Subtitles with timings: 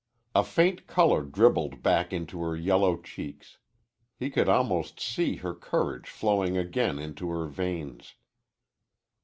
[0.33, 3.59] A faint color dribbled back into her yellow cheeks.
[4.17, 8.15] He could almost see courage flowing again into her veins.